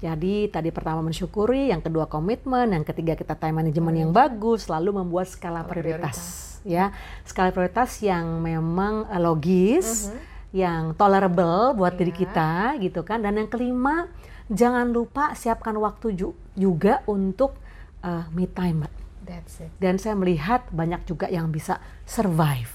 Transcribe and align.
Jadi 0.00 0.48
tadi 0.48 0.72
pertama 0.72 1.04
mensyukuri, 1.04 1.68
yang 1.68 1.84
kedua 1.84 2.08
komitmen, 2.08 2.72
yang 2.72 2.88
ketiga 2.88 3.12
kita 3.12 3.36
time 3.36 3.60
management 3.60 3.96
yang 4.00 4.12
bagus, 4.16 4.64
lalu 4.64 4.96
membuat 4.96 5.28
skala 5.28 5.60
prioritas. 5.60 6.48
Ya, 6.64 6.92
skala 7.28 7.52
prioritas 7.52 8.00
yang 8.00 8.40
memang 8.40 9.04
uh, 9.12 9.20
logis, 9.20 10.08
yang 10.56 10.96
tolerable 10.96 11.76
buat 11.76 12.00
diri 12.00 12.16
Iya. 12.16 12.20
kita 12.24 12.50
gitu 12.80 13.00
kan. 13.04 13.20
Dan 13.20 13.44
yang 13.44 13.52
kelima, 13.52 14.08
jangan 14.48 14.88
lupa 14.88 15.36
siapkan 15.36 15.76
waktu 15.76 16.16
ju- 16.16 16.36
juga 16.56 17.04
untuk 17.04 17.60
uh, 18.00 18.24
me 18.32 18.48
time. 18.48 18.88
That's 19.20 19.60
it. 19.60 19.68
Dan 19.76 20.00
saya 20.00 20.16
melihat 20.16 20.64
banyak 20.72 21.04
juga 21.04 21.28
yang 21.28 21.52
bisa 21.52 21.76
survive, 22.08 22.72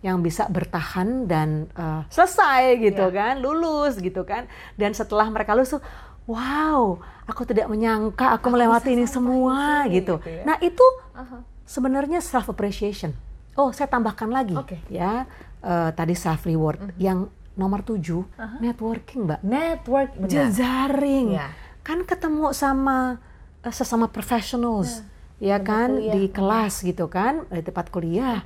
yang 0.00 0.24
bisa 0.24 0.48
bertahan 0.48 1.28
dan 1.28 1.68
uh, 1.76 2.08
selesai 2.08 2.80
gitu 2.80 3.12
kan, 3.12 3.44
lulus 3.44 4.00
gitu 4.00 4.24
kan. 4.24 4.48
Dan 4.74 4.96
setelah 4.96 5.28
mereka 5.28 5.52
lulus, 5.52 5.76
tuh, 5.76 5.84
wow, 6.26 6.98
aku 7.24 7.42
tidak 7.46 7.70
menyangka 7.70 8.34
aku, 8.34 8.50
melewati 8.50 8.92
ini 8.92 9.06
semua 9.06 9.86
sini, 9.86 10.02
gitu. 10.02 10.18
gitu 10.18 10.28
ya. 10.30 10.42
Nah 10.42 10.56
itu 10.58 10.86
Aha. 11.14 11.42
sebenarnya 11.62 12.18
self 12.18 12.50
appreciation. 12.50 13.14
Oh, 13.56 13.72
saya 13.72 13.88
tambahkan 13.88 14.28
lagi 14.28 14.52
Oke. 14.52 14.76
ya 14.92 15.24
uh, 15.64 15.88
tadi 15.96 16.12
self 16.12 16.44
reward 16.44 16.92
yang 17.00 17.30
nomor 17.56 17.80
tujuh 17.80 18.20
networking, 18.60 19.24
mbak. 19.24 19.40
Network 19.40 20.12
benar. 20.12 20.28
Jejaring, 20.28 21.40
Iya. 21.40 21.48
kan 21.80 22.04
ketemu 22.04 22.52
sama 22.52 23.16
uh, 23.64 23.72
sesama 23.72 24.12
professionals, 24.12 25.00
ya 25.40 25.56
kan 25.56 25.96
kuliah. 25.96 26.12
di 26.12 26.22
kelas 26.28 26.84
gitu 26.84 27.08
kan, 27.08 27.48
di 27.48 27.64
tempat 27.64 27.88
kuliah. 27.88 28.44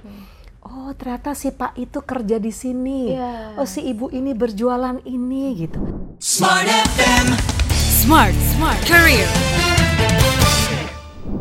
Oh 0.60 0.92
ternyata 0.92 1.32
si 1.32 1.50
Pak 1.50 1.74
itu 1.74 2.04
kerja 2.04 2.36
di 2.38 2.52
sini. 2.54 3.16
Iya. 3.16 3.58
Oh 3.58 3.66
si 3.66 3.82
ibu 3.82 4.12
ini 4.14 4.30
berjualan 4.30 5.02
ini 5.02 5.58
gitu. 5.58 5.80
Smart 6.20 6.68
FM. 6.68 7.49
Smart, 8.00 8.32
smart 8.56 8.80
career. 8.88 9.28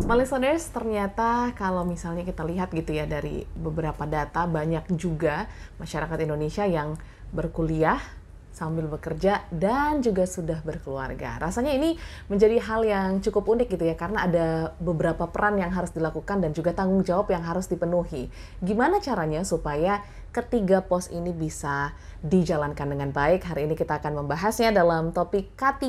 Smart 0.04 0.20
listeners, 0.20 0.68
ternyata 0.76 1.56
kalau 1.56 1.88
misalnya 1.88 2.28
kita 2.28 2.44
lihat 2.44 2.76
gitu 2.76 3.00
ya 3.00 3.08
dari 3.08 3.48
beberapa 3.56 4.04
data 4.04 4.44
banyak 4.44 4.92
juga 5.00 5.48
masyarakat 5.80 6.20
Indonesia 6.20 6.68
yang 6.68 7.00
berkuliah 7.32 8.04
sambil 8.52 8.92
bekerja 8.92 9.48
dan 9.56 10.04
juga 10.04 10.28
sudah 10.28 10.60
berkeluarga. 10.60 11.40
Rasanya 11.40 11.72
ini 11.72 11.96
menjadi 12.28 12.60
hal 12.60 12.84
yang 12.84 13.10
cukup 13.24 13.56
unik 13.56 13.80
gitu 13.80 13.88
ya 13.88 13.96
karena 13.96 14.28
ada 14.28 14.76
beberapa 14.84 15.32
peran 15.32 15.64
yang 15.64 15.72
harus 15.72 15.96
dilakukan 15.96 16.44
dan 16.44 16.52
juga 16.52 16.76
tanggung 16.76 17.08
jawab 17.08 17.32
yang 17.32 17.48
harus 17.48 17.72
dipenuhi. 17.72 18.28
Gimana 18.60 19.00
caranya 19.00 19.48
supaya 19.48 20.04
ketiga 20.30 20.86
pos 20.86 21.10
ini 21.10 21.34
bisa 21.34 21.92
dijalankan 22.20 22.86
dengan 22.86 23.10
baik? 23.10 23.42
Hari 23.44 23.66
ini 23.66 23.74
kita 23.74 23.98
akan 23.98 24.22
membahasnya 24.22 24.70
dalam 24.70 25.10
topik 25.10 25.56
K3 25.56 25.86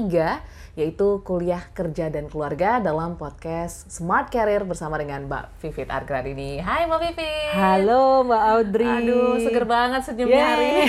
yaitu 0.79 1.21
kuliah, 1.27 1.61
kerja, 1.75 2.09
dan 2.09 2.31
keluarga 2.31 2.79
dalam 2.79 3.19
podcast 3.19 3.91
Smart 3.91 4.31
Career 4.31 4.63
bersama 4.63 4.97
dengan 4.97 5.27
Mbak 5.27 5.45
Vivit 5.61 5.91
Argrad 5.91 6.25
ini. 6.25 6.63
Hai 6.63 6.87
Mbak 6.87 7.01
Vivit. 7.03 7.51
Halo 7.53 8.23
Mbak 8.23 8.43
Audrey. 8.49 8.87
Aduh, 9.03 9.35
seger 9.43 9.67
banget 9.67 10.07
senyumnya 10.07 10.39
Yeay. 10.39 10.47
hari 10.47 10.67
ini. 10.71 10.85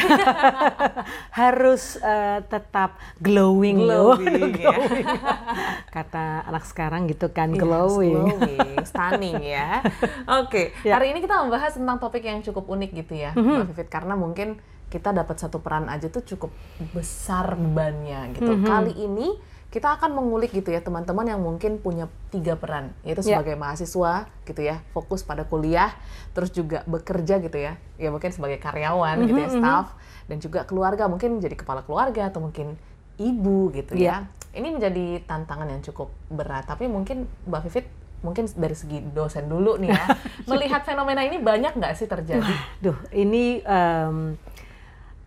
Harus 1.42 1.98
eh, 1.98 2.40
tetap 2.46 3.02
glowing, 3.18 3.82
loh. 3.82 4.16
Glowing, 4.16 4.54
ya. 4.54 4.70
Glowing. 4.70 5.08
Kata 5.98 6.46
anak 6.46 6.64
sekarang 6.64 7.10
gitu 7.10 7.34
kan 7.34 7.50
Yes, 7.50 7.60
glowing. 7.60 8.16
glowing, 8.38 8.78
stunning 8.86 9.42
ya. 9.42 9.82
Oke, 10.46 10.72
Ya. 10.86 11.02
hari 11.02 11.12
ini 11.12 11.20
kita 11.20 11.42
membahas 11.42 11.74
tentang 11.74 11.98
topik 11.98 12.22
yang 12.22 12.40
cukup 12.40 12.70
unik 12.70 12.92
gitu 13.02 13.18
ya, 13.18 13.34
Mhm. 13.42 13.54
Mbak 13.58 13.68
Vivit, 13.74 13.90
karena 13.90 14.14
mungkin 14.14 14.50
kita 14.92 15.16
dapat 15.16 15.40
satu 15.40 15.64
peran 15.64 15.88
aja 15.88 16.12
tuh 16.12 16.22
cukup 16.22 16.52
besar 16.92 17.56
bebannya 17.56 18.36
gitu. 18.36 18.60
Mhm. 18.60 18.68
Kali 18.68 18.94
ini 18.94 19.28
kita 19.72 19.96
akan 19.96 20.12
mengulik 20.20 20.52
gitu 20.52 20.68
ya 20.68 20.84
teman-teman 20.84 21.24
yang 21.24 21.40
mungkin 21.40 21.80
punya 21.80 22.12
tiga 22.28 22.60
peran, 22.60 22.92
yaitu 23.08 23.24
Ya. 23.24 23.40
sebagai 23.40 23.56
mahasiswa 23.56 24.28
gitu 24.44 24.62
ya, 24.68 24.84
fokus 24.92 25.24
pada 25.24 25.48
kuliah, 25.48 25.96
terus 26.36 26.52
juga 26.52 26.84
bekerja 26.84 27.40
gitu 27.40 27.56
ya, 27.56 27.80
ya 27.96 28.12
mungkin 28.12 28.36
sebagai 28.36 28.60
karyawan 28.60 29.24
gitu 29.24 29.40
Mhm, 29.40 29.48
ya, 29.48 29.50
staff, 29.56 29.96
dan 30.28 30.44
juga 30.44 30.68
keluarga, 30.68 31.08
mungkin 31.08 31.40
menjadi 31.40 31.56
kepala 31.56 31.88
keluarga 31.88 32.28
atau 32.28 32.44
mungkin 32.44 32.76
ibu 33.16 33.72
gitu 33.72 33.96
ya. 33.96 34.28
Ini 34.52 34.68
menjadi 34.76 35.24
tantangan 35.24 35.72
yang 35.72 35.80
cukup 35.80 36.12
berat, 36.28 36.68
tapi 36.68 36.92
mungkin 36.92 37.24
Mbak 37.48 37.62
Vivit 37.72 37.88
mungkin 38.22 38.46
dari 38.54 38.74
segi 38.74 39.02
dosen 39.02 39.46
dulu 39.46 39.76
nih 39.78 39.90
ya, 39.90 40.06
melihat 40.50 40.82
fenomena 40.82 41.22
ini 41.22 41.38
banyak 41.38 41.74
nggak 41.74 41.94
sih 41.94 42.06
terjadi? 42.06 42.54
Duh, 42.78 42.98
ini 43.12 43.60
em, 43.60 44.38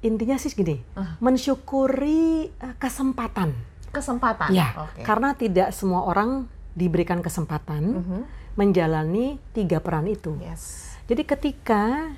intinya 0.00 0.37
sih 0.37 0.50
gini, 0.50 0.78
mensyukuri 1.19 2.49
eh, 2.49 2.75
kesempatan. 2.78 3.50
Kesempatan. 3.91 4.50
Ya, 4.50 4.75
Oke. 4.78 5.03
karena 5.03 5.34
tidak 5.34 5.71
semua 5.71 6.03
orang 6.04 6.47
diberikan 6.72 7.19
kesempatan 7.19 7.83
Mhm. 7.99 8.21
menjalani 8.54 9.38
tiga 9.50 9.78
peran 9.78 10.06
itu. 10.06 10.34
Yes. 10.38 10.94
Jadi 11.06 11.22
ketika 11.22 12.15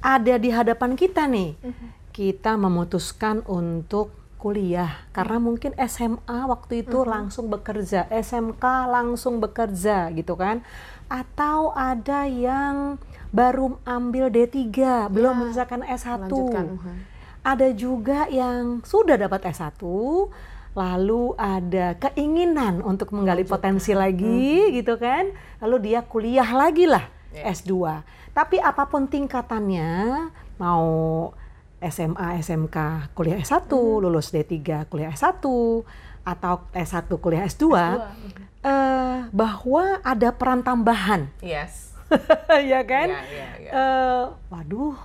ada 0.00 0.34
di 0.36 0.48
hadapan 0.48 0.96
kita 0.96 1.24
nih, 1.24 1.56
Mhm. 1.56 1.88
kita 2.12 2.56
memutuskan 2.56 3.40
untuk 3.44 4.12
kuliah 4.40 5.04
karena 5.12 5.36
mungkin 5.36 5.76
SMA 5.76 6.48
waktu 6.48 6.80
itu 6.82 7.04
Mhm. 7.04 7.08
langsung 7.12 7.52
bekerja, 7.52 8.08
SMK 8.08 8.64
langsung 8.88 9.36
bekerja 9.36 10.08
gitu 10.10 10.32
kan. 10.34 10.64
Atau 11.06 11.76
ada 11.76 12.24
yang 12.24 12.96
baru 13.30 13.76
ambil 13.84 14.32
D3, 14.32 15.06
belum 15.12 15.44
menyelesaikan 15.44 15.84
S1. 15.84 16.32
Lanjutkan. 16.32 16.66
Mhm. 16.80 16.94
Ada 17.40 17.68
juga 17.72 18.24
yang 18.26 18.80
sudah 18.80 19.16
dapat 19.16 19.44
S1, 19.48 20.28
lalu 20.72 21.34
ada 21.34 21.98
keinginan 21.98 22.80
untuk 22.80 23.10
menggali 23.10 23.44
potensi 23.44 23.92
lagi 23.92 24.70
gitu 24.72 24.96
kan. 24.96 25.28
Lalu 25.60 25.76
dia 25.84 26.00
kuliah 26.00 26.48
lagi 26.48 26.88
lah 26.88 27.04
Ya. 27.30 27.50
S2. 27.54 28.02
Tapi 28.30 28.58
apa 28.58 28.86
pun 28.86 29.06
tingkatannya, 29.06 29.90
mau 30.58 30.86
SMA, 31.80 32.36
SMK, 32.44 32.76
kuliah 33.16 33.40
S1, 33.40 33.72
lulus 33.72 34.28
D3, 34.30 34.84
kuliah 34.86 35.12
S1, 35.12 35.40
atau 36.20 36.54
S1 36.76 37.08
kuliah 37.16 37.48
S2, 37.48 37.64
eh, 38.60 39.18
bahwa 39.32 39.84
ada 40.04 40.28
peran 40.36 40.60
tambahan, 40.60 41.32
Yes. 41.40 41.96
ya 42.70 42.82
kan? 42.84 43.08
Iya, 43.08 43.22
iya, 43.32 43.48
iya. 43.56 43.70
Eh, 43.72 44.24
waduh, 44.52 44.98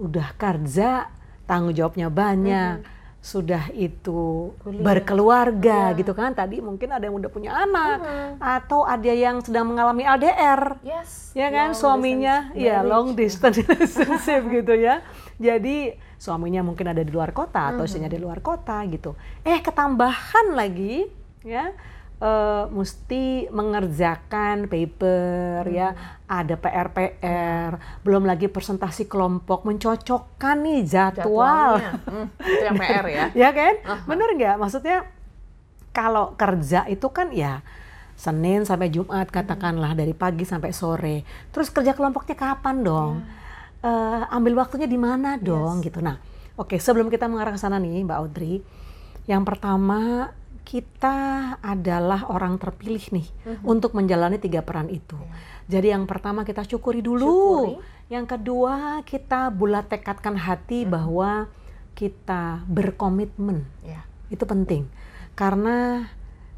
udah 0.00 0.34
kerja, 0.34 1.06
tanggung 1.46 1.76
jawabnya 1.76 2.10
banyak, 2.10 2.82
sudah 3.26 3.74
itu 3.74 4.54
berkeluarga 4.62 5.90
gitu 5.98 6.14
kan? 6.14 6.30
Tadi 6.30 6.62
mungkin 6.62 6.94
ada 6.94 7.10
yang 7.10 7.18
udah 7.18 7.26
punya 7.26 7.50
anak, 7.58 7.98
atau 8.38 8.86
ada 8.86 9.10
yang 9.10 9.42
sedang 9.42 9.66
mengalami 9.66 10.06
LDR, 10.06 10.78
Yes. 10.86 11.34
ya 11.34 11.50
kan? 11.50 11.74
Long 11.74 11.80
Suaminya, 11.82 12.36
distance 12.54 12.62
ya 12.62 12.76
long 12.86 13.06
distance 13.18 13.56
relationship 13.66 14.42
gitu 14.46 14.74
ya. 14.78 15.02
Jadi 15.42 15.98
suaminya 16.16 16.62
mungkin 16.62 16.86
ada 16.86 17.02
di 17.02 17.10
luar 17.10 17.34
kota 17.34 17.74
atau 17.74 17.82
istrinya 17.82 18.08
di 18.08 18.16
luar 18.16 18.38
kota 18.38 18.80
gitu. 18.86 19.18
Eh 19.42 19.58
ketambahan 19.58 20.54
lagi 20.54 21.10
ya 21.42 21.74
eh, 22.22 22.64
mesti 22.70 23.48
mengerjakan 23.52 24.66
paper 24.66 25.66
ya, 25.68 25.92
ada 26.26 26.54
PR-PR, 26.56 28.02
belum 28.02 28.24
lagi 28.24 28.48
presentasi 28.48 29.06
kelompok, 29.06 29.64
mencocokkan 29.68 30.56
nih 30.64 30.80
jadwal. 30.86 31.78
Hmm, 31.80 32.26
itu 32.40 32.64
yang 32.64 32.76
PR 32.78 33.06
ya. 33.06 33.24
ya 33.46 33.48
kan? 33.52 33.74
Bener 34.08 34.28
nggak? 34.34 34.56
Maksudnya 34.58 35.06
kalau 35.96 36.36
kerja 36.36 36.84
itu 36.92 37.08
kan 37.08 37.32
ya 37.32 37.64
Senin 38.16 38.64
sampai 38.64 38.88
Jumat 38.88 39.28
katakanlah 39.28 39.92
dari 39.92 40.16
pagi 40.16 40.48
sampai 40.48 40.72
sore. 40.72 41.16
Terus 41.52 41.68
kerja 41.68 41.92
kelompoknya 41.92 42.32
kapan 42.32 42.80
dong? 42.80 43.12
Eh, 43.84 44.22
ambil 44.32 44.56
waktunya 44.56 44.88
di 44.88 44.96
mana 44.96 45.36
dong 45.36 45.84
gitu. 45.84 46.00
Nah, 46.00 46.16
oke 46.56 46.80
sebelum 46.80 47.12
kita 47.12 47.28
mengarah 47.28 47.52
ke 47.52 47.60
sana 47.60 47.76
nih 47.76 48.08
Mbak 48.08 48.18
Audrey, 48.18 48.64
yang 49.28 49.44
pertama 49.44 50.32
kita 50.66 51.16
adalah 51.62 52.26
orang 52.26 52.58
terpilih 52.58 53.14
nih 53.14 53.26
untuk 53.62 53.94
menjalani 53.94 54.42
tiga 54.42 54.66
peran 54.66 54.90
itu. 54.90 55.14
Jadi 55.70 55.94
yang 55.94 56.10
pertama 56.10 56.42
kita 56.42 56.66
syukuri 56.66 57.06
dulu. 57.06 57.22
Syukuri. 57.70 57.74
Yang 58.10 58.26
kedua 58.34 58.74
kita 59.06 59.54
bulat 59.54 59.86
tekadkan 59.86 60.34
hati 60.34 60.82
bahwa 60.82 61.46
kita 61.94 62.66
berkomitmen. 62.66 63.62
Ya. 63.86 64.02
Itu 64.26 64.42
penting. 64.42 64.90
Karena 65.38 66.10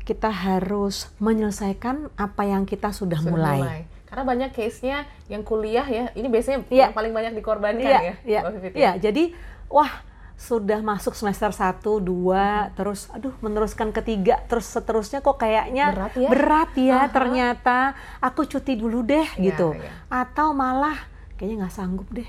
kita 0.09 0.33
harus 0.33 1.13
menyelesaikan 1.21 2.09
apa 2.17 2.49
yang 2.49 2.65
kita 2.65 2.97
sudah, 2.97 3.21
Sudah 3.21 3.29
mulai. 3.29 3.85
Karena 4.09 4.25
banyak 4.25 4.51
case-nya 4.57 5.05
yang 5.29 5.45
kuliah 5.45 5.85
ya, 5.85 6.09
ini 6.17 6.33
biasanya 6.33 6.65
Iya. 6.73 6.89
yang 6.89 6.97
paling 6.97 7.13
banyak 7.13 7.33
dikorbankan 7.37 7.85
Iya, 7.85 8.01
ya. 8.01 8.15
iya, 8.25 8.41
Vivit, 8.49 8.73
ya? 8.73 8.79
iya. 8.81 8.93
Jadi, 8.97 9.37
wah 9.69 10.08
sudah 10.39 10.79
masuk 10.81 11.13
semester 11.13 11.51
1, 11.51 11.83
2, 11.83 12.79
terus 12.79 13.11
aduh 13.11 13.35
meneruskan 13.43 13.91
ketiga, 13.91 14.39
terus 14.47 14.71
seterusnya 14.71 15.19
kok 15.19 15.35
kayaknya 15.37 15.91
Berat 15.91 16.15
ya? 16.15 16.29
berat 16.31 16.71
ya 16.73 16.99
Aha. 17.01 17.11
ternyata 17.11 17.77
aku 18.23 18.47
cuti 18.47 18.79
dulu 18.79 19.03
deh 19.03 19.27
Iya, 19.35 19.51
gitu. 19.51 19.75
iya. 19.75 19.91
Atau 20.07 20.55
malah 20.55 20.95
kayaknya 21.35 21.67
nggak 21.67 21.75
sanggup 21.75 22.07
deh. 22.09 22.27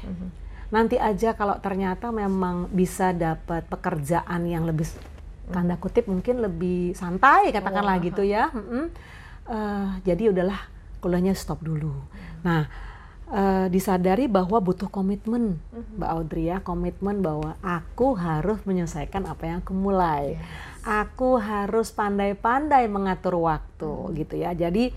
Nanti 0.70 0.98
aja 0.98 1.34
kalau 1.34 1.58
ternyata 1.58 2.10
memang 2.10 2.70
bisa 2.70 3.10
dapat 3.10 3.66
pekerjaan 3.66 4.42
yang 4.44 4.66
lebih 4.66 4.90
tanda 5.50 5.78
kutip 5.78 6.06
mungkin 6.06 6.42
lebih 6.42 6.94
santai 6.94 7.50
katakanlah 7.50 7.98
Oh, 7.98 8.04
gitu 8.04 8.22
ya. 8.22 8.50
Mm-mm. 8.50 8.86
Eh, 9.46 9.90
jadi 10.04 10.30
udahlah 10.30 10.62
kuliahnya 10.98 11.34
stop 11.34 11.62
dulu. 11.62 11.94
Nah, 12.42 12.66
eh, 13.30 13.68
disadari 13.70 14.26
bahwa 14.26 14.58
butuh 14.62 14.90
komitmen, 14.90 15.62
Mbak 15.98 16.10
Audrey 16.10 16.50
ya, 16.50 16.62
komitmen 16.62 17.22
bahwa 17.22 17.56
aku 17.62 18.18
harus 18.18 18.62
menyelesaikan 18.66 19.26
apa 19.30 19.44
yang 19.46 19.58
aku 19.62 19.74
mulai. 19.74 20.38
Aku 20.84 21.38
harus 21.38 21.92
pandai-pandai 21.92 22.88
mengatur 22.88 23.38
waktu 23.38 23.92
gitu 24.16 24.40
ya. 24.40 24.56
Jadi 24.56 24.90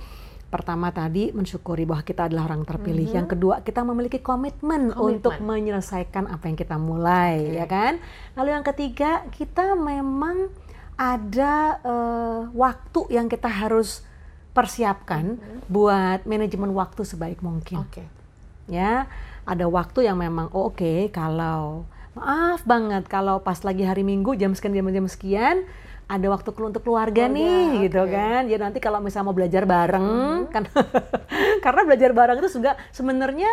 pertama 0.53 0.93
tadi 0.93 1.33
mensyukuri 1.33 1.89
bahwa 1.89 2.05
kita 2.05 2.29
adalah 2.29 2.53
orang 2.53 2.69
terpilih. 2.69 3.09
Yang 3.09 3.37
kedua 3.37 3.65
kita 3.65 3.81
memiliki 3.89 4.21
komitmen, 4.21 4.93
Komitmen. 4.93 5.17
untuk 5.17 5.35
menyelesaikan 5.41 6.29
apa 6.29 6.45
yang 6.45 6.57
kita 6.61 6.77
mulai, 6.77 7.57
ya 7.57 7.65
kan? 7.65 7.97
Lalu 8.37 8.49
yang 8.53 8.65
ketiga 8.65 9.25
kita 9.33 9.73
memang 9.73 10.53
ada 11.01 11.81
eh, 11.81 12.41
waktu 12.53 13.01
yang 13.11 13.33
kita 13.33 13.49
harus 13.49 14.05
persiapkan 14.53 15.41
buat 15.67 16.29
manajemen 16.29 16.77
waktu 16.77 17.09
sebaik 17.09 17.41
mungkin 17.41 17.81
Oke. 17.89 18.05
Ya 18.73 19.05
ada 19.45 19.69
waktu 19.69 20.07
yang 20.07 20.17
memang 20.17 20.49
oh, 20.51 20.67
oke 20.67 21.11
kalau 21.11 21.85
maaf 22.13 22.65
banget 22.65 23.05
kalau 23.07 23.39
pas 23.39 23.61
lagi 23.61 23.83
hari 23.83 24.01
minggu 24.01 24.33
jam 24.35 24.53
sekian 24.53 24.73
jam 24.73 24.89
jam 24.89 25.07
sekian 25.07 25.57
ada 26.05 26.29
waktu 26.29 26.53
untuk 26.53 26.83
keluarga, 26.83 27.25
Keluarga, 27.25 27.33
nih 27.33 27.89
gitu 27.89 28.01
oke. 28.01 28.13
kan 28.13 28.43
jadi 28.45 28.61
nanti 28.61 28.79
kalau 28.79 29.01
misalnya 29.01 29.27
mau 29.27 29.35
belajar 29.35 29.65
bareng 29.65 30.09
kan 30.49 30.69
karena 31.65 31.81
belajar 31.83 32.11
bareng 32.11 32.37
itu 32.39 32.49
juga 32.53 32.77
sebenarnya 32.91 33.49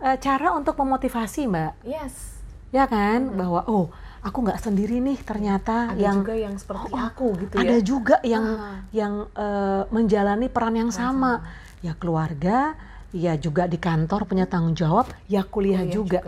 eh, 0.00 0.16
cara 0.16 0.52
untuk 0.52 0.74
memotivasi 0.74 1.46
mbak 1.46 1.72
Yes. 1.82 2.38
ya 2.70 2.84
kan 2.84 3.34
bahwa 3.34 3.66
oh 3.66 3.90
aku 4.18 4.42
nggak 4.42 4.60
sendiri 4.60 4.98
nih 5.00 5.18
ternyata 5.20 5.90
Ada 5.90 5.98
yang 6.00 6.16
juga 6.20 6.34
yang 6.36 6.54
seperti 6.54 6.86
Oh, 6.88 7.00
aku 7.00 7.26
gitu 7.36 7.54
ada 7.56 7.74
ya. 7.74 7.82
juga 7.82 8.16
yang 8.22 8.44
Ah. 8.46 8.78
yang 8.90 9.14
eh, 9.32 9.82
menjalani 9.88 10.46
peran 10.46 10.74
yang 10.76 10.90
sama. 10.90 11.42
Ya 11.78 11.94
keluarga, 11.94 12.74
ya 13.10 13.34
juga 13.36 13.64
di 13.64 13.80
kantor 13.80 14.28
punya 14.28 14.44
tanggung 14.44 14.76
jawab, 14.76 15.08
ya 15.26 15.40
kuliah, 15.44 15.80
Kuliah 15.82 15.92
juga. 15.92 16.20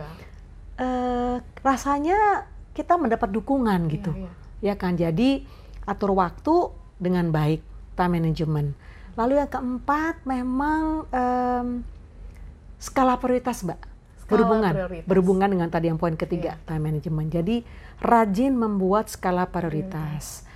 Eh, 0.81 1.37
rasanya 1.61 2.49
kita 2.73 2.97
mendapat 2.97 3.29
dukungan 3.29 3.85
gitu. 3.93 4.17
iya. 4.17 4.31
Ya 4.61 4.75
kan? 4.77 4.97
Jadi 4.97 5.45
atur 5.85 6.17
waktu 6.17 6.73
dengan 6.97 7.29
baik, 7.29 7.61
time 7.97 8.17
management. 8.17 8.73
Lalu 9.17 9.41
yang 9.45 9.51
keempat 9.51 10.25
memang 10.25 11.05
em, 11.13 11.67
skala 12.81 13.21
prioritas, 13.21 13.61
Mbak. 13.61 13.81
Skala 13.81 14.29
berhubungan 14.31 14.73
prioritas. 14.73 15.07
berhubungan 15.09 15.49
dengan 15.53 15.69
tadi 15.69 15.87
yang 15.93 15.99
poin 16.01 16.17
ketiga 16.17 16.57
Iya. 16.57 16.65
time 16.65 16.83
management. 16.89 17.29
Jadi 17.29 17.57
rajin 18.01 18.57
membuat 18.57 19.13
skala 19.13 19.45
prioritas. 19.45 20.49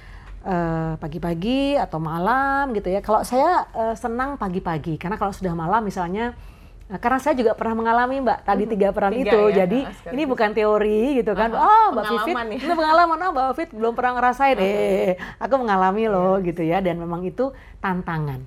Eh, 0.44 0.92
pagi-pagi 1.00 1.72
atau 1.72 1.96
malam 1.96 2.76
gitu 2.76 2.92
ya. 2.92 3.00
Kalau 3.00 3.24
saya 3.24 3.64
eh, 3.72 3.96
senang 3.96 4.36
pagi-pagi 4.36 5.00
karena 5.00 5.16
kalau 5.16 5.32
sudah 5.32 5.56
malam 5.56 5.80
misalnya 5.80 6.36
eh, 6.84 7.00
karena 7.00 7.16
saya 7.16 7.32
juga 7.32 7.56
pernah 7.56 7.80
mengalami 7.80 8.20
Mbak 8.20 8.38
tadi 8.44 8.64
tiga 8.68 8.92
peran 8.92 9.16
Tiga 9.16 9.24
itu. 9.24 9.40
ya, 9.48 9.64
Jadi 9.64 9.88
ah, 9.88 9.92
sekaligus. 9.96 10.12
ini 10.12 10.22
bukan 10.28 10.50
teori 10.52 11.00
gitu 11.16 11.32
kan. 11.32 11.48
Aha, 11.48 11.64
oh, 11.64 11.86
Mbak 11.96 12.04
Vivit, 12.04 12.12
pengalaman 12.28 12.46
ya. 12.52 12.58
ini 12.60 12.74
pengalaman 12.76 13.16
oh 13.16 13.30
Mbak 13.32 13.44
Vivit 13.56 13.70
belum 13.72 13.92
pernah 13.96 14.12
ngerasain. 14.20 14.56
Eh, 14.60 15.12
aku 15.40 15.54
mengalami 15.56 16.04
loh 16.12 16.36
gitu 16.44 16.60
ya 16.60 16.84
dan 16.84 17.00
memang 17.00 17.24
itu 17.24 17.48
tantangan. 17.80 18.44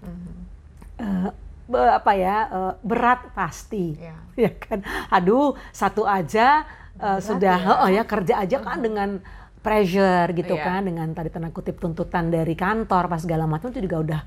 Eh, 1.02 1.30
be- 1.66 1.94
apa 1.98 2.12
ya? 2.14 2.36
eh, 2.46 2.74
berat 2.86 3.26
pasti 3.34 3.98
Ya. 3.98 4.14
ya 4.46 4.52
kan 4.54 4.86
aduh 5.10 5.58
satu 5.74 6.06
aja 6.06 6.62
uh, 7.02 7.18
sudah 7.18 7.58
ya. 7.58 7.74
oh 7.82 7.90
ya 7.90 8.06
kerja 8.06 8.46
aja 8.46 8.62
kan 8.62 8.86
dengan 8.86 9.18
pressure 9.60 10.30
gitu 10.32 10.54
Iya. 10.54 10.64
kan 10.64 10.82
dengan 10.84 11.08
tadi 11.12 11.28
tanda 11.28 11.50
kutip 11.50 11.78
tuntutan 11.78 12.30
dari 12.30 12.54
kantor 12.54 13.08
pas 13.08 13.20
segala 13.20 13.46
macam 13.46 13.70
itu 13.70 13.82
juga 13.82 13.98
udah 14.00 14.22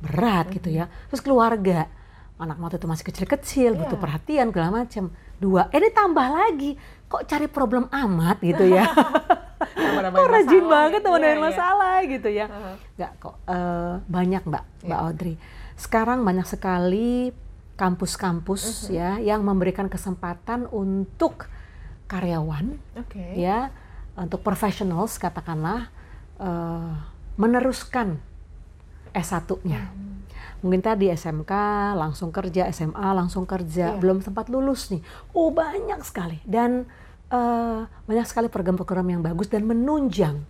berat 0.00 0.48
gitu 0.50 0.70
ya 0.70 0.86
terus 1.08 1.20
keluarga 1.20 1.88
anak 2.36 2.56
waktu 2.56 2.76
itu 2.76 2.88
masih 2.88 3.04
kecil-kecil 3.04 3.70
butuh 3.76 3.96
Iya. 3.96 4.02
perhatian 4.02 4.46
segala 4.48 4.68
macam 4.82 5.04
dua 5.36 5.68
eh 5.68 5.76
ini 5.76 5.90
tambah 5.90 6.24
lagi 6.24 6.70
kok 7.04 7.26
cari 7.26 7.46
problem 7.46 7.84
amat 7.90 8.40
gitu 8.40 8.64
ya 8.64 8.88
kok 10.14 10.26
rajin 10.26 10.64
masalah 10.64 10.70
banget 10.70 11.00
teman 11.02 11.20
dengan 11.20 11.36
iya. 11.36 11.44
masalah 11.44 11.94
gitu 12.02 12.28
ya 12.28 12.46
nggak 12.96 13.12
kok 13.18 13.36
eh, 13.44 13.94
banyak 14.06 14.42
mbak 14.46 14.64
mbak 14.82 14.88
Iya. 14.88 15.04
Audrey 15.04 15.34
sekarang 15.76 16.22
banyak 16.22 16.44
sekali 16.44 17.32
kampus-kampus 17.74 18.88
Mhm. 18.88 18.92
ya 18.92 19.10
yang 19.18 19.40
memberikan 19.40 19.88
kesempatan 19.88 20.64
untuk 20.66 21.48
karyawan 22.06 22.76
Oke. 22.96 23.36
ya 23.36 23.68
untuk 24.16 24.40
professionals 24.42 25.16
katakanlah 25.16 25.90
eh, 26.40 26.92
meneruskan 27.36 28.18
S1-nya. 29.10 29.90
Hmm. 29.90 30.22
Mungkin 30.60 30.84
tadi 30.84 31.08
SMK 31.08 31.52
langsung 31.96 32.28
kerja, 32.30 32.68
SMA 32.68 33.16
langsung 33.16 33.48
kerja, 33.48 33.96
Iya. 33.96 33.98
belum 33.98 34.20
sempat 34.20 34.52
lulus 34.52 34.92
nih. 34.92 35.00
Oh 35.32 35.48
banyak 35.50 36.00
sekali 36.04 36.38
dan 36.44 36.84
eh, 37.32 37.80
banyak 37.86 38.26
sekali 38.28 38.46
program-program 38.52 39.06
yang 39.08 39.22
bagus 39.24 39.48
dan 39.48 39.64
menunjang 39.64 40.44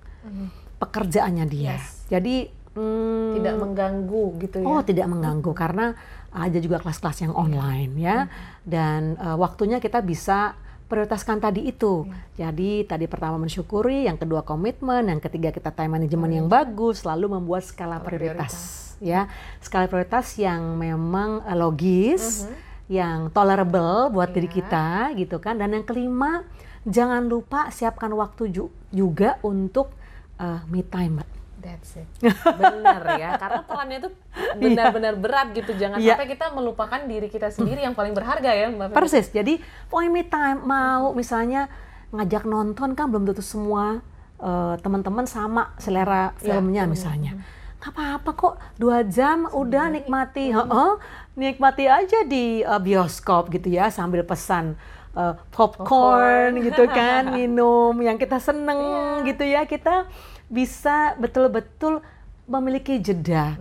pekerjaannya 0.80 1.46
dia. 1.46 1.76
Yes. 1.76 2.08
Jadi 2.10 2.48
hmm, 2.74 3.38
Tidak 3.38 3.54
mengganggu 3.60 4.24
gitu 4.42 4.56
ya. 4.62 4.66
Oh, 4.66 4.80
tidak 4.82 5.06
mengganggu 5.06 5.52
karena 5.54 5.94
ada 6.30 6.58
juga 6.62 6.78
kelas-kelas 6.82 7.26
yang 7.26 7.34
online 7.34 7.92
ya. 7.98 8.26
Dan 8.66 9.14
eh, 9.14 9.36
waktunya 9.36 9.78
kita 9.78 10.02
bisa 10.02 10.56
prioritaskan 10.90 11.38
tadi 11.38 11.64
itu. 11.64 12.04
Jadi 12.34 12.82
tadi 12.82 13.06
pertama 13.06 13.38
mensyukuri, 13.38 14.04
yang 14.04 14.18
kedua 14.18 14.42
komitmen, 14.42 15.06
yang 15.06 15.22
ketiga 15.22 15.48
kita 15.48 15.70
time 15.70 15.94
management 15.94 16.32
yang 16.34 16.48
bagus, 16.50 17.06
lalu 17.06 17.30
membuat 17.30 17.62
skala 17.62 17.96
Skala 17.96 18.04
prioritas 18.04 18.52
ya. 18.98 19.30
Skala 19.62 19.86
prioritas 19.86 20.34
yang 20.34 20.74
memang 20.74 21.46
eh, 21.46 21.54
logis, 21.54 22.50
yang 22.90 23.30
tolerable 23.30 24.10
buat 24.10 24.28
diri 24.28 24.50
Iya. 24.50 24.56
kita 24.58 24.86
gitu 25.14 25.38
kan. 25.38 25.56
Dan 25.56 25.72
yang 25.72 25.86
kelima, 25.86 26.42
jangan 26.82 27.24
lupa 27.24 27.70
siapkan 27.70 28.10
waktu 28.10 28.50
ju- 28.50 28.74
juga 28.90 29.38
untuk 29.40 29.94
eh, 30.36 30.60
me 30.66 30.82
time, 30.82 31.22
Mbak. 31.22 31.39
That's 31.60 31.92
it. 31.94 32.08
Benar 32.56 33.04
ya, 33.14 33.36
karena 33.36 33.60
perannya 33.62 33.96
itu 34.00 34.10
benar-benar 34.62 35.14
berat 35.14 35.52
gitu. 35.52 35.72
Jangan 35.72 36.00
Iya. 36.00 36.16
sampai 36.16 36.26
kita 36.26 36.46
melupakan 36.50 37.00
diri 37.04 37.28
kita 37.28 37.48
sendiri 37.48 37.84
yang 37.84 37.92
paling 37.92 38.12
berharga 38.12 38.48
ya, 38.48 38.66
Mbak. 38.68 38.96
Persis. 38.96 39.28
Jadi 39.28 39.60
point 39.86 40.08
me 40.08 40.24
time 40.24 40.60
mau 40.60 41.12
misalnya 41.12 41.68
ngajak 42.10 42.42
nonton 42.42 42.92
kan 42.92 43.06
belum 43.06 43.24
tentu 43.24 43.40
semua 43.40 44.00
eh, 44.36 44.74
teman-teman 44.80 45.24
sama 45.24 45.76
selera 45.76 46.32
Ya, 46.34 46.56
filmnya 46.56 46.88
misalnya. 46.88 47.36
Gak 47.76 47.92
apa-apa 47.92 48.30
kok 48.32 48.54
dua 48.76 49.00
jam 49.02 49.44
udah 49.46 49.88
nikmati, 49.88 50.48
Heeh, 50.48 50.90
nikmati 51.34 51.84
aja 51.84 52.24
di 52.24 52.60
eh, 52.60 52.80
bioskop 52.80 53.48
gitu 53.48 53.68
ya 53.68 53.88
sambil 53.88 54.24
pesan 54.24 54.80
eh, 55.12 55.34
popcorn 55.50 56.56
gitu 56.58 56.84
kan, 56.86 57.30
minum 57.36 57.92
yang 57.98 58.16
kita 58.16 58.36
seneng 58.36 58.80
gitu 59.22 59.44
ya 59.44 59.64
kita 59.64 60.08
bisa 60.50 61.14
betul-betul 61.16 62.02
memiliki 62.50 62.98
jeda 62.98 63.54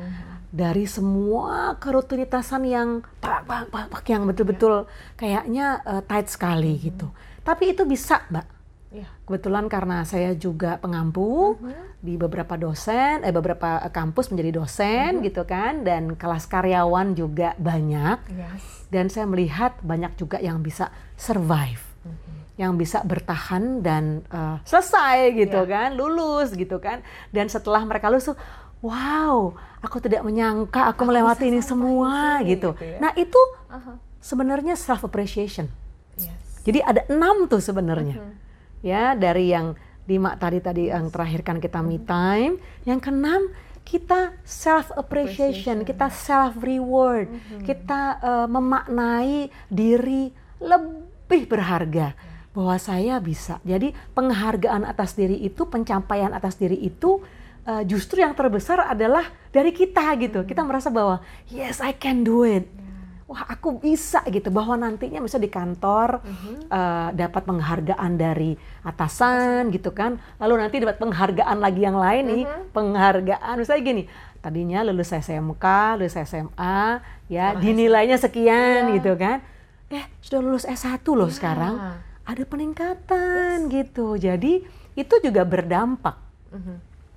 dari 0.50 0.90
semua 0.90 1.78
kerutinitasan 1.78 2.66
yang 2.66 2.90
pak 3.22 3.46
pak 3.46 3.70
pak 3.70 3.86
pak 3.94 4.04
yang 4.10 4.26
betul-betul 4.26 4.90
kayaknya 5.14 5.86
eh, 5.86 6.02
tight 6.10 6.28
sekali 6.28 6.74
gitu. 6.82 7.14
Tapi 7.46 7.78
itu 7.78 7.86
bisa, 7.86 8.26
Mbak. 8.30 8.48
Iya. 8.90 9.06
Kebetulan 9.22 9.70
karena 9.70 10.02
saya 10.02 10.34
juga 10.34 10.82
pengampu 10.82 11.54
di 12.02 12.18
beberapa 12.18 12.58
dosen, 12.58 13.22
eh 13.22 13.30
beberapa 13.30 13.86
eh, 13.86 13.94
kampus 13.94 14.34
menjadi 14.34 14.58
dosen 14.58 15.22
gitu 15.22 15.46
kan, 15.46 15.86
dan 15.86 16.18
kelas 16.18 16.50
karyawan 16.50 17.14
juga 17.14 17.54
banyak. 17.62 18.18
Yes. 18.34 18.90
Dan 18.90 19.14
saya 19.14 19.30
melihat 19.30 19.78
banyak 19.86 20.18
juga 20.18 20.42
yang 20.42 20.66
bisa 20.66 20.90
survive, 21.14 21.82
yang 22.60 22.76
bisa 22.76 23.00
bertahan 23.08 23.80
dan 23.80 24.20
eh, 24.28 24.60
selesai 24.68 25.32
gitu 25.32 25.64
Iya. 25.64 25.72
kan, 25.72 25.90
lulus 25.96 26.52
gitu 26.52 26.76
kan. 26.84 27.00
Dan 27.32 27.48
setelah 27.48 27.80
mereka 27.88 28.12
lulus, 28.12 28.28
wow, 28.84 29.56
aku 29.80 30.04
tidak 30.04 30.28
menyangka 30.28 30.92
aku, 30.92 31.08
Aku 31.08 31.08
melewati 31.08 31.48
bisa 31.48 31.52
ini 31.56 31.60
semua 31.64 32.44
sini, 32.44 32.52
gitu. 32.60 32.76
gitu 32.76 32.84
ya. 32.84 32.98
Nah 33.00 33.12
itu 33.16 33.42
Aha. 33.72 33.96
sebenarnya 34.20 34.76
self 34.76 35.08
appreciation. 35.08 35.72
Yes. 36.20 36.36
Jadi 36.68 36.84
ada 36.84 37.08
enam 37.08 37.48
tuh 37.48 37.64
sebenarnya. 37.64 38.20
Mhm. 38.20 38.34
Ya, 38.84 39.16
dari 39.16 39.56
yang 39.56 39.80
lima 40.04 40.36
tadi 40.36 40.60
tadi 40.60 40.84
yang 40.92 41.08
terakhir 41.08 41.48
kan 41.48 41.64
kita 41.64 41.80
me 41.80 41.96
time, 42.04 42.60
yang 42.84 43.00
keenam 43.00 43.56
kita 43.88 44.36
self 44.44 44.92
appreciation, 44.94 45.88
kita 45.88 46.12
self 46.12 46.60
reward, 46.60 47.32
kita 47.64 48.20
eh, 48.20 48.48
memaknai 48.52 49.48
diri 49.72 50.28
lebih 50.60 51.48
berharga 51.48 52.12
bahwa 52.60 52.76
saya 52.76 53.24
bisa. 53.24 53.64
Jadi 53.64 53.96
penghargaan 54.12 54.84
atas 54.84 55.16
diri 55.16 55.40
itu, 55.40 55.64
pencapaian 55.64 56.36
atas 56.36 56.60
diri 56.60 56.76
itu 56.76 57.24
eh, 57.64 57.88
justru 57.88 58.20
yang 58.20 58.36
terbesar 58.36 58.84
adalah 58.84 59.24
dari 59.56 59.72
kita 59.72 60.12
gitu. 60.20 60.44
Kita 60.44 60.68
merasa 60.68 60.92
bahwa 60.92 61.24
yes 61.48 61.80
I 61.80 61.96
can 61.96 62.28
do 62.28 62.44
it. 62.44 62.68
wah 63.30 63.46
aku 63.46 63.78
bisa 63.80 64.26
gitu. 64.28 64.50
Bahwa 64.52 64.76
nantinya 64.76 65.24
misalnya 65.24 65.48
di 65.48 65.54
kantor 65.54 66.20
eh, 66.68 67.10
dapat 67.16 67.48
penghargaan 67.48 68.12
dari 68.20 68.60
atasan 68.84 69.72
gitu 69.72 69.96
kan. 69.96 70.20
Lalu 70.42 70.54
nanti 70.60 70.76
dapat 70.84 71.00
penghargaan 71.00 71.64
lagi 71.64 71.80
yang 71.80 71.96
lain 71.96 72.24
nih. 72.28 72.44
Penghargaan 72.76 73.56
misalnya 73.56 73.84
gini 73.88 74.04
tadinya 74.40 74.84
lulus 74.88 75.12
SMK 75.12 75.66
lulus 76.00 76.16
SMA 76.16 77.04
ya 77.28 77.56
dinilainya 77.56 78.20
sekian 78.20 78.98
gitu 79.00 79.16
kan. 79.16 79.40
Eh 79.94 80.04
sudah 80.26 80.42
lulus 80.44 80.66
S1 80.68 81.06
loh 81.06 81.30
sekarang 81.32 82.09
ada 82.30 82.44
peningkatan 82.46 83.66
gitu. 83.74 84.14
Jadi 84.22 84.62
itu 84.94 85.16
juga 85.26 85.42
berdampak. 85.42 86.16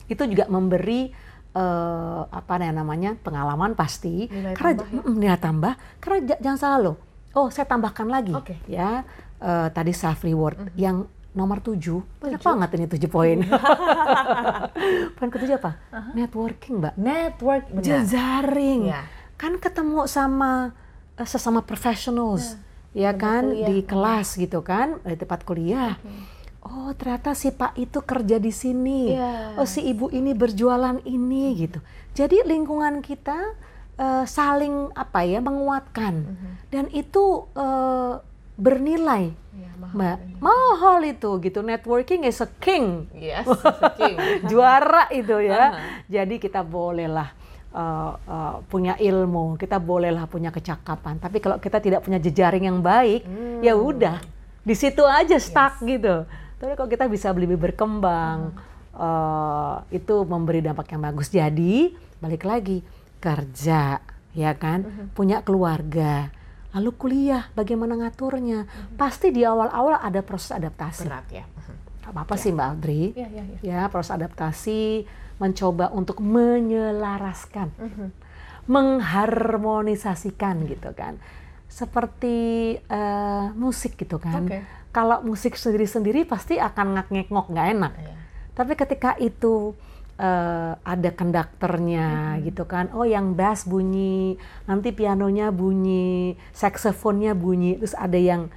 Itu 0.09 0.25
juga 0.25 0.49
memberi 0.49 1.13
eh, 1.53 2.23
apa 2.25 2.55
namanya 2.57 3.13
pengalaman 3.21 3.77
pasti. 3.77 4.33
Nilai 4.33 4.57
karena 4.57 4.73
tambah 4.81 4.89
ya? 4.89 5.03
Mm, 5.05 5.17
nilai 5.21 5.39
tambah. 5.41 5.73
Karena 6.01 6.19
jangan 6.41 6.59
salah 6.59 6.81
loh. 6.81 6.97
Oh 7.37 7.53
saya 7.53 7.69
tambahkan 7.69 8.09
lagi. 8.09 8.33
Oke. 8.33 8.57
ya 8.65 9.05
eh, 9.41 9.69
tadi 9.69 9.93
self 9.93 10.25
reward 10.25 10.73
yang 10.81 11.05
nomor 11.37 11.61
tujuh. 11.61 12.01
Banyak 12.21 12.41
banget 12.41 12.69
ini 12.77 12.87
tujuh 12.89 13.09
poin. 13.13 13.39
Poin 15.17 15.29
ketujuh 15.29 15.57
apa? 15.61 15.81
Networking 16.17 16.81
mbak. 16.81 16.95
Network 16.97 17.65
benar. 17.69 17.85
jejaring. 17.85 18.89
Ya. 18.89 19.05
kan 19.41 19.59
ketemu 19.59 20.07
sama 20.07 20.71
eh, 21.19 21.27
sesama 21.27 21.67
professionals 21.67 22.55
ya 22.93 23.13
kan? 23.17 23.53
kuliah. 23.53 23.69
di 23.69 23.77
kelas 23.85 24.29
gitu 24.37 24.61
kan? 24.65 25.01
Di 25.05 25.17
tempat 25.17 25.41
kuliah. 25.45 25.97
Oh 26.63 26.95
ternyata 26.95 27.35
si 27.35 27.51
pak 27.51 27.75
itu 27.75 27.99
kerja 28.01 28.39
di 28.39 28.55
sini. 28.55 29.19
Iya. 29.19 29.59
oh 29.59 29.67
si 29.67 29.83
ibu 29.83 30.07
ini 30.15 30.31
berjualan 30.31 31.03
ini 31.03 31.59
gitu. 31.59 31.83
Jadi 32.15 32.47
lingkungan 32.47 33.03
kita 33.03 33.59
eh, 33.99 34.25
saling 34.29 34.95
apa 34.95 35.27
ya 35.27 35.43
menguatkan. 35.43 36.23
Dan 36.71 36.87
itu 36.95 37.51
eh, 37.59 38.15
bernilai. 38.55 39.35
Iya, 39.53 39.73
mahal 39.77 39.97
mbak 39.99 40.17
ini. 40.23 40.35
mahal 40.39 40.99
itu 41.03 41.31
gitu. 41.43 41.61
Networking 41.67 42.23
is 42.23 42.39
a 42.39 42.49
king. 42.63 43.11
Yes, 43.11 43.49
king. 43.99 44.17
juara 44.51 45.11
itu 45.11 45.43
ya. 45.43 45.77
Jadi 46.07 46.39
kita 46.39 46.63
bolehlah 46.63 47.42
uh, 47.73 48.13
uh, 48.17 48.55
punya 48.69 48.95
ilmu, 49.01 49.57
kita 49.57 49.81
bolehlah 49.83 50.29
punya 50.29 50.53
kecakapan. 50.53 51.19
Tapi 51.19 51.41
kalau 51.43 51.57
kita 51.59 51.81
tidak 51.81 52.05
punya 52.05 52.21
jejaring 52.23 52.69
yang 52.69 52.79
baik, 52.85 53.25
ya 53.65 53.75
udah 53.75 54.23
di 54.63 54.75
situ 54.79 55.03
aja 55.03 55.37
stuck 55.43 55.83
gitu. 55.83 56.25
Tapi 56.63 56.73
kalau 56.79 56.89
kita 56.89 57.11
bisa 57.11 57.35
lebih 57.35 57.59
berkembang, 57.59 58.55
uh, 58.95 59.83
itu 59.91 60.23
memberi 60.23 60.63
dampak 60.63 60.95
yang 60.95 61.03
bagus. 61.03 61.29
Jadi 61.33 61.97
balik 62.23 62.47
lagi 62.47 62.85
kerja, 63.19 63.99
ya 64.37 64.53
kan, 64.55 65.11
punya 65.17 65.43
keluarga. 65.43 66.31
Lalu 66.73 66.91
kuliah, 66.97 67.53
bagaimana 67.53 67.99
ngaturnya? 67.99 68.65
Pasti 68.97 69.29
di 69.29 69.45
awal-awal 69.45 70.01
ada 70.01 70.25
proses 70.25 70.57
adaptasi. 70.57 71.05
Berat 71.05 71.29
ya. 71.29 71.45
Apa-apa 72.03 72.35
sih 72.35 72.51
Mbak 72.51 72.67
Audrey 72.67 73.15
Iya, 73.15 73.29
iya, 73.31 73.43
iya. 73.47 73.59
ya 73.63 73.81
proses 73.87 74.13
adaptasi 74.13 75.07
mencoba 75.43 75.91
untuk 75.91 76.23
menyelaraskan 76.23 77.75
mengharmonisasikan 78.71 80.71
gitu 80.71 80.95
kan. 80.95 81.19
Seperti 81.67 82.79
eh, 82.79 83.47
musik 83.59 83.99
gitu 83.99 84.23
kan. 84.23 84.47
Oke. 84.47 84.63
kalau 84.93 85.25
musik 85.25 85.57
sendiri-sendiri 85.57 86.29
pasti 86.29 86.61
akan 86.61 87.01
ngak-ngek-ngok 87.01 87.47
nggak 87.51 87.69
enak. 87.75 87.93
Iya. 87.97 88.15
tapi 88.53 88.77
ketika 88.77 89.17
itu 89.17 89.73
eh, 90.21 90.77
ada 90.77 91.11
konduktornya 91.17 92.37
gitu 92.45 92.69
kan. 92.69 92.93
Oh 92.93 93.09
yang 93.09 93.33
bass 93.33 93.65
bunyi 93.65 94.37
nanti 94.69 94.93
pianonya 94.93 95.49
bunyi 95.49 96.37
saksofonnya 96.53 97.33
bunyi 97.33 97.81
terus 97.81 97.97
ada 97.97 98.21
yang 98.21 98.53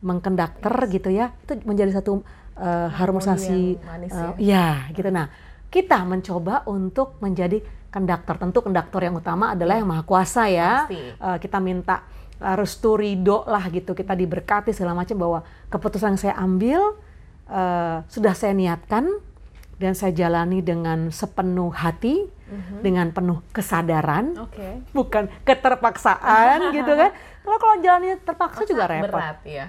mengkonduktor 0.00 0.86
gitu 0.88 1.10
ya. 1.10 1.34
Itu 1.42 1.58
menjadi 1.66 1.98
satu 1.98 2.22
eh, 2.54 2.88
harmonisasi 2.94 3.82
eh, 3.82 4.06
ya. 4.38 4.38
ya 4.38 4.94
gitu. 4.94 5.10
Nah 5.10 5.49
kita 5.70 6.02
mencoba 6.02 6.66
untuk 6.66 7.16
menjadi 7.22 7.62
konduktor 7.94 8.36
tentu 8.38 8.58
konduktor 8.62 9.00
yang 9.02 9.18
utama 9.18 9.54
adalah 9.54 9.78
yang 9.78 9.86
maha 9.86 10.02
kuasa 10.02 10.50
ya. 10.50 10.86
Pasti. 10.86 10.98
Eh, 10.98 11.38
kita 11.38 11.58
minta 11.62 12.02
eh, 12.42 12.54
restu 12.58 12.98
ridho 12.98 13.46
lah 13.46 13.66
gitu. 13.70 13.94
Kita 13.94 14.18
diberkati 14.18 14.74
segala 14.74 14.98
macam 14.98 15.16
bahwa 15.18 15.38
keputusan 15.70 16.14
yang 16.14 16.20
saya 16.20 16.34
ambil 16.38 16.98
eh, 17.46 17.96
sudah 18.10 18.34
saya 18.34 18.54
niatkan 18.54 19.06
dan 19.80 19.96
saya 19.96 20.12
jalani 20.12 20.60
dengan 20.60 21.08
sepenuh 21.08 21.72
hati 21.72 22.28
dengan 22.82 23.14
penuh 23.14 23.46
kesadaran. 23.54 24.34
Oke. 24.42 24.82
bukan 24.90 25.30
keterpaksaan 25.46 26.68
gitu 26.76 26.92
kan. 26.98 27.14
Kalau 27.46 27.58
kalau 27.62 27.74
jalannya 27.78 28.18
terpaksa 28.20 28.66
juga 28.66 28.90
repot. 28.90 29.16
Berat 29.16 29.38
ya. 29.46 29.66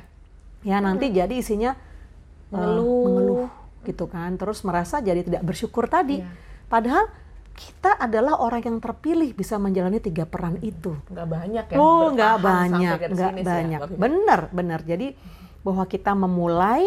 ya 0.65 0.77
nanti 0.81 1.13
jadi 1.13 1.31
isinya 1.31 1.77
Mengeluh. 2.51 3.05
mengeluh 3.05 3.60
gitu 3.83 4.05
kan 4.05 4.35
terus 4.35 4.61
merasa 4.61 4.97
jadi 4.97 5.21
tidak 5.21 5.41
bersyukur 5.41 5.85
tadi 5.85 6.19
Iya. 6.19 6.29
padahal 6.65 7.05
kita 7.51 7.93
adalah 7.95 8.39
orang 8.39 8.63
yang 8.63 8.77
terpilih 8.77 9.31
bisa 9.31 9.55
menjalani 9.55 9.99
tiga 9.99 10.23
peran 10.23 10.57
itu 10.59 10.95
Nggak 11.07 11.27
banyak 11.27 11.65
ya. 11.67 11.77
oh 11.77 12.09
nggak 12.09 12.35
bertahan 12.37 12.69
banyak 12.71 12.97
nggak 13.11 13.33
ya, 13.33 13.43
banyak 13.43 13.79
Mbak 13.79 13.89
Vivi. 13.89 13.99
benar 13.99 14.39
benar 14.49 14.79
jadi 14.81 15.07
bahwa 15.61 15.83
kita 15.85 16.11
memulai 16.13 16.85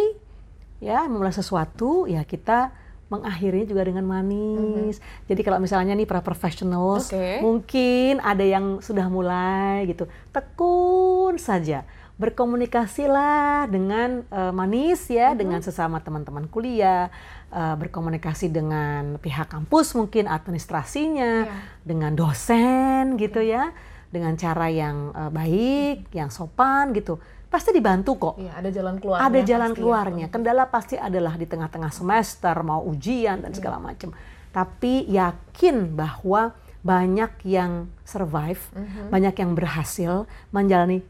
ya 0.78 1.06
memulai 1.06 1.30
sesuatu 1.30 2.04
ya 2.04 2.22
kita 2.22 2.74
mengakhirinya 3.04 3.68
juga 3.68 3.84
dengan 3.84 4.02
manis. 4.02 4.96
Jadi 5.28 5.44
kalau 5.44 5.60
misalnya 5.60 5.92
nih 5.92 6.02
para 6.02 6.18
professionals. 6.18 7.12
Oke. 7.12 7.38
mungkin 7.38 8.18
ada 8.18 8.42
yang 8.42 8.80
sudah 8.80 9.06
mulai 9.06 9.86
gitu, 9.86 10.08
tekun 10.32 11.36
saja 11.36 11.84
berkomunikasilah 12.14 13.66
dengan 13.66 14.22
eh, 14.28 14.52
manis 14.52 15.10
ya 15.10 15.34
Mhm. 15.34 15.38
dengan 15.38 15.60
sesama 15.60 15.98
teman-teman 15.98 16.46
kuliah, 16.46 17.10
eh, 17.50 17.74
berkomunikasi 17.74 18.48
dengan 18.48 19.18
pihak 19.18 19.50
kampus 19.50 19.94
mungkin 19.94 20.26
administrasinya, 20.26 21.32
Iya. 21.44 21.54
dengan 21.82 22.12
dosen 22.14 23.18
gitu 23.18 23.42
ya, 23.42 23.74
dengan 24.08 24.34
cara 24.34 24.70
yang 24.70 25.10
eh, 25.10 25.30
baik, 25.30 25.96
yang 26.14 26.30
sopan 26.30 26.94
gitu. 26.94 27.18
Pasti 27.50 27.70
dibantu 27.70 28.18
kok 28.18 28.34
Iya, 28.36 28.52
ada 28.58 28.68
jalan 28.68 28.96
keluarnya. 28.98 29.26
ada 29.26 29.40
jalan 29.40 29.70
pasti 29.70 29.74
ya. 29.74 29.82
keluarnya. 29.82 30.26
Kendala 30.28 30.64
pasti 30.66 30.94
adalah 30.96 31.34
di 31.34 31.46
tengah-tengah 31.46 31.90
semester, 31.90 32.54
mau 32.62 32.82
ujian 32.82 33.42
dan 33.42 33.54
segala 33.54 33.78
macam. 33.78 34.10
Tapi 34.50 35.06
yakin 35.06 35.94
bahwa 35.94 36.54
banyak 36.84 37.30
yang 37.48 37.88
survive, 38.04 38.60
banyak 39.08 39.34
yang 39.34 39.56
berhasil 39.56 40.28
menjalani 40.50 41.00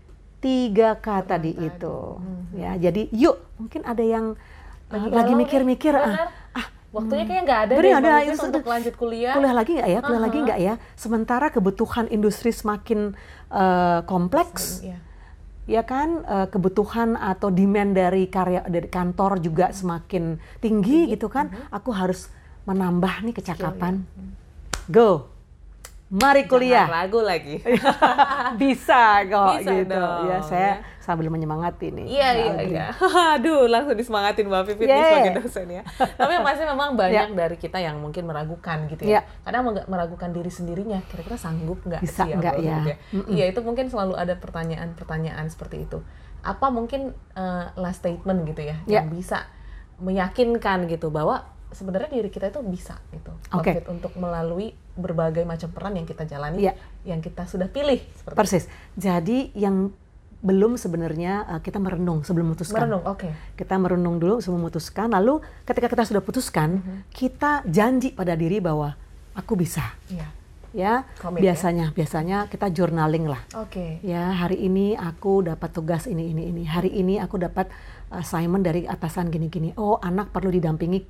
tiga 0.44 1.00
K 1.00 1.24
tadi 1.24 1.56
itu. 1.56 1.96
Ya, 2.52 2.76
jadi 2.76 3.08
yuk 3.08 3.40
mungkin 3.56 3.80
ada 3.82 4.04
yang 4.04 4.36
uh, 4.92 4.94
Lagi 4.94 5.08
lagi 5.16 5.32
mikir-mikir 5.32 5.96
bener. 5.96 6.28
ah, 6.52 6.66
Waktunya 6.94 7.24
kayaknya 7.26 7.42
nggak 7.42 7.60
ada 7.66 7.72
Bener, 7.74 7.82
deh 7.82 7.94
ada, 7.98 8.12
itu 8.22 8.38
untuk 8.38 8.62
lanjut 8.62 8.94
kuliah. 8.94 9.34
kuliah 9.34 9.54
lagi 9.56 9.72
nggak 9.74 9.90
ya? 9.90 9.98
Kuliah 9.98 10.22
lagi 10.22 10.38
Aha. 10.38 10.46
nggak 10.46 10.60
ya? 10.62 10.74
Sementara 10.94 11.46
kebutuhan 11.50 12.06
industri 12.06 12.54
semakin 12.54 13.18
uh, 13.50 14.06
kompleks, 14.06 14.84
Iya. 14.86 14.98
ya 15.66 15.82
kan 15.82 16.22
uh, 16.22 16.46
kebutuhan 16.46 17.18
atau 17.18 17.50
demand 17.50 17.98
dari 17.98 18.30
karya 18.30 18.62
dari 18.68 18.86
kantor 18.86 19.42
juga 19.42 19.74
semakin 19.74 20.38
tinggi 20.62 21.10
gitu 21.10 21.26
kan 21.26 21.50
aku 21.72 21.90
harus 21.90 22.28
menambah 22.62 23.26
nih 23.26 23.34
kecakapan 23.34 24.04
go 24.86 25.33
mari 26.06 26.44
kuliah 26.44 26.84
Jangan 26.84 26.98
ragu 27.00 27.20
lagi. 27.20 27.56
bisa 28.60 29.24
kok 29.24 29.58
Bisa 29.58 29.70
gitu 29.74 29.90
dong, 29.90 30.28
ya 30.28 30.38
saya 30.40 30.62
ya. 30.62 30.74
sambil 30.98 31.26
menyemangati 31.26 31.90
nih 31.90 32.06
Iya 32.06 32.28
iya 32.32 32.54
iya. 32.62 32.86
Aduh, 33.34 33.66
langsung 33.66 33.92
disemangatin 33.92 34.46
Mbak 34.46 34.62
Pipit 34.68 34.84
nih 34.84 34.92
Yeah. 34.92 35.08
sebagai 35.10 35.32
dosen 35.38 35.66
ya. 35.70 35.82
Tapi 35.96 36.32
yang 36.32 36.44
pasti 36.44 36.62
memang 36.62 36.90
banyak 37.00 37.28
dari 37.32 37.56
kita 37.56 37.78
yang 37.78 37.98
mungkin 37.98 38.24
meragukan 38.24 38.86
gitu 38.86 39.02
ya. 39.04 39.10
Yeah. 39.10 39.22
Kadang 39.42 39.62
meragukan 39.84 40.30
diri 40.30 40.48
sendirinya. 40.48 41.00
Kira-kira 41.04 41.34
sanggup 41.34 41.82
nggak 41.82 42.00
Bisa 42.00 42.22
sih 42.22 42.32
nggak 42.32 42.54
Mbak 42.54 42.62
ya? 42.62 42.76
Pipit 42.84 42.96
Iya, 43.28 43.44
itu 43.48 43.60
mungkin 43.60 43.86
selalu 43.86 44.14
ada 44.14 44.34
pertanyaan-pertanyaan 44.34 45.46
seperti 45.48 45.82
itu. 45.82 45.98
Apa 46.40 46.68
mungkin 46.68 47.10
eh, 47.34 47.64
last 47.74 48.00
statement 48.00 48.44
gitu 48.44 48.62
ya 48.62 48.76
Yeah. 48.84 49.02
yang 49.02 49.10
bisa 49.10 49.48
meyakinkan 49.96 50.84
gitu 50.86 51.08
bahwa 51.08 51.46
sebenarnya 51.74 52.08
diri 52.08 52.30
kita 52.30 52.48
itu 52.48 52.62
bisa 52.62 52.96
gitu. 53.10 53.34
Oke. 53.50 53.74
Pipit, 53.74 53.86
untuk 53.86 54.14
melalui 54.14 54.72
berbagai 54.94 55.42
macam 55.42 55.68
peran 55.68 55.94
yang 55.94 56.06
kita 56.06 56.22
jalani, 56.24 56.62
Yeah. 56.62 56.78
yang 57.04 57.18
kita 57.18 57.44
sudah 57.44 57.66
pilih 57.66 57.98
seperti 58.14 58.36
persis 58.36 58.64
jadi 58.94 59.50
yang 59.52 59.90
belum 60.38 60.76
sebenarnya 60.76 61.32
uh, 61.48 61.60
kita 61.60 61.76
merenung 61.76 62.20
sebelum 62.20 62.52
memutuskan 62.52 62.76
merenung. 62.78 63.02
Oke. 63.04 63.32
kita 63.56 63.74
merenung 63.74 64.16
dulu 64.16 64.38
sebelum 64.38 64.60
memutuskan 64.62 65.08
lalu 65.08 65.40
ketika 65.64 65.88
kita 65.88 66.04
sudah 66.04 66.20
putuskan 66.20 66.78
Mhm. 66.78 66.96
kita 67.10 67.64
janji 67.66 68.12
pada 68.12 68.32
diri 68.32 68.60
bahwa 68.60 68.92
aku 69.32 69.56
bisa 69.56 69.82
Iya. 70.06 70.28
ya 70.70 70.92
Komit 71.16 71.40
ya. 71.40 71.42
biasanya 71.48 71.86
biasanya 71.90 72.38
kita 72.46 72.68
journaling 72.68 73.24
lah 73.24 73.40
Oke. 73.56 73.98
ya 74.00 74.30
hari 74.30 74.60
ini 74.60 74.92
aku 74.92 75.42
dapat 75.42 75.72
tugas 75.72 76.04
ini 76.04 76.28
ini 76.28 76.52
ini 76.52 76.62
hari 76.64 76.92
ini 76.92 77.16
aku 77.16 77.40
dapat 77.40 77.72
assignment 78.10 78.62
dari 78.62 78.84
atasan 78.84 79.32
gini 79.32 79.48
gini 79.48 79.72
oh 79.74 79.96
anak 79.98 80.28
perlu 80.28 80.52
didampingi 80.52 81.00
eh, 81.00 81.06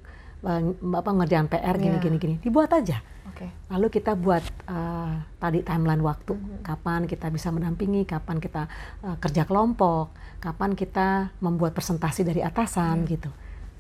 apa 0.93 1.11
ngerjain 1.11 1.47
PR 1.47 1.75
gini 1.75 1.97
Iya. 1.97 2.03
gini 2.03 2.17
gini 2.17 2.35
dibuat 2.39 2.69
aja 2.71 3.01
Oke. 3.27 3.49
lalu 3.67 3.87
kita 3.89 4.13
buat 4.15 4.41
eh, 4.65 5.13
tadi 5.37 5.61
timeline 5.61 6.01
waktu 6.01 6.35
Mm-hmm. 6.35 6.63
kapan 6.63 7.01
kita 7.05 7.27
bisa 7.29 7.49
mendampingi 7.49 8.05
kapan 8.05 8.39
kita 8.39 8.69
eh, 9.03 9.17
kerja 9.19 9.43
kelompok 9.43 10.13
kapan 10.39 10.73
kita 10.73 11.09
membuat 11.39 11.73
presentasi 11.73 12.23
dari 12.23 12.41
atasan 12.41 13.03
Iya. 13.03 13.11
gitu 13.11 13.31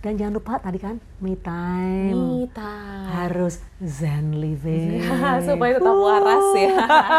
dan 0.04 0.14
jangan 0.14 0.36
lupa 0.36 0.60
tadi 0.60 0.76
kan 0.76 1.00
me 1.16 1.32
time 1.34 2.12
Mita. 2.12 2.76
harus 3.08 3.56
zen 3.80 4.36
living 4.36 5.00
supaya 5.48 5.80
tetap 5.80 5.96
waras 5.96 6.46
ya 6.52 6.76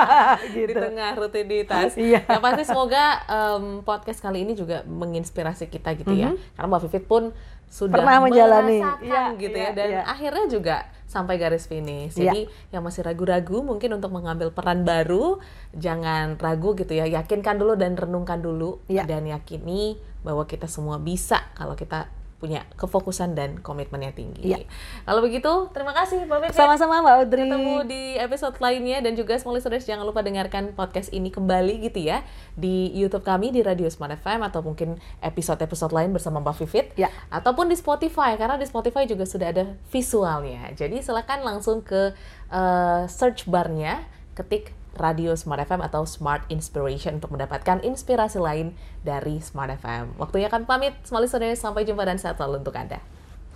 Gitu. 0.56 0.70
di 0.70 0.75
tengah 0.75 1.18
rutinitas. 1.18 1.98
Iya. 1.98 2.22
Yang 2.24 2.42
pasti 2.42 2.63
semoga 2.63 3.04
em, 3.25 3.63
podcast 3.82 4.22
kali 4.22 4.46
ini 4.46 4.54
juga 4.54 4.86
menginspirasi 4.86 5.65
kita 5.65 5.98
gitu 5.98 6.13
ya. 6.13 6.30
Karena 6.54 6.68
Mbak 6.70 6.82
Vivit 6.86 7.06
pun 7.06 7.24
sudah 7.65 7.92
Mhm. 7.92 7.98
Pernah 7.98 8.18
menjalani. 8.22 8.77
Iya, 9.01 9.24
gitu 9.36 9.58
iya, 9.58 9.65
ya 9.65 9.72
dan 9.74 9.89
iya. 9.89 10.01
akhirnya 10.06 10.46
juga 10.46 10.75
sampai 11.06 11.36
garis 11.36 11.65
finish. 11.65 12.13
Iya. 12.13 12.30
Jadi 12.30 12.42
yang 12.70 12.84
masih 12.84 13.01
ragu-ragu 13.01 13.60
mungkin 13.62 13.89
untuk 13.92 14.12
mengambil 14.12 14.51
peran 14.51 14.86
baru 14.86 15.42
jangan 15.74 16.38
ragu 16.38 16.74
gitu 16.74 16.94
ya. 16.94 17.10
Yakinkan 17.10 17.58
dulu 17.58 17.74
dan 17.74 17.98
renungkan 17.98 18.39
dulu 18.39 18.77
Iya. 18.86 19.04
dan 19.04 19.25
yakini 19.25 19.98
bahwa 20.22 20.46
kita 20.46 20.65
semua 20.65 20.98
bisa 20.98 21.42
kalau 21.54 21.74
kita 21.74 22.06
punya 22.46 22.62
kefokusan 22.78 23.34
dan 23.34 23.58
komitmen 23.66 24.06
yang 24.06 24.14
tinggi. 24.14 24.54
Iya. 24.54 24.70
Kalau 25.02 25.25
begitu, 25.25 25.50
terima 25.74 25.98
kasih 25.98 26.30
Mbak 26.30 26.54
sama-sama 26.54 27.02
Mbak 27.02 27.16
Audrey 27.25 27.50
Ketemu 27.50 27.75
di 27.90 28.04
episode 28.22 28.54
lainnya 28.62 29.02
dan 29.02 29.18
juga 29.18 29.34
small 29.42 29.58
listeners 29.58 29.90
jangan 29.90 30.06
lupa 30.06 30.22
dengarkan 30.22 30.78
podcast 30.78 31.10
ini 31.10 31.34
kembali 31.34 31.82
gitu 31.90 32.06
ya 32.06 32.22
di 32.54 32.94
YouTube 32.94 33.25
kami 33.25 33.50
di 33.50 33.66
Radio 33.66 33.90
Smart 33.90 34.14
FM 34.22 34.46
atau 34.46 34.62
mungkin 34.62 35.02
episode-episode 35.25 35.90
lain 35.90 36.14
bersama 36.14 36.38
Mbak 36.38 36.56
Vivit 36.62 36.88
Ya. 36.94 37.10
ataupun 37.34 37.66
di 37.66 37.74
Spotify 37.74 38.38
karena 38.38 38.62
di 38.62 38.70
Spotify 38.70 39.10
juga 39.10 39.25
sudah 39.25 39.50
ada 39.50 39.66
visualnya. 39.90 40.70
Jadi 40.78 41.02
silakan 41.02 41.42
langsung 41.42 41.82
ke 41.82 42.14
eh, 42.54 43.02
search 43.10 43.50
barnya 43.50 44.06
ketik 44.38 44.85
Radio 44.98 45.38
Smart 45.38 45.62
FM 45.64 45.84
atau 45.86 46.04
Smart 46.04 46.44
Inspiration 46.50 47.20
untuk 47.22 47.36
mendapatkan 47.36 47.84
inspirasi 47.86 48.42
lain 48.42 48.75
dari 49.06 49.40
Smart 49.40 49.72
FM. 49.80 50.18
Waktunya 50.18 50.50
kan 50.50 50.66
pamit, 50.66 50.98
small 51.06 51.24
listeners. 51.24 51.62
Sampai 51.62 51.86
jumpa 51.86 52.04
dan 52.04 52.18
sehat 52.18 52.42
selalu 52.42 52.66
untuk 52.66 52.75
Anda. 52.75 53.00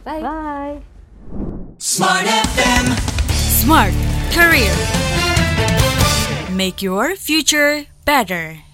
Bye. 0.07 0.23
bye 0.23 0.75
Smart 1.79 2.27
FM. 2.27 2.85
Smart 3.59 3.95
Career. 4.31 4.75
Make 6.51 6.81
your 6.81 7.15
future 7.15 7.87
better. 8.05 8.68